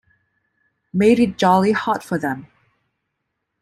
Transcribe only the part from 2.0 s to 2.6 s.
for them!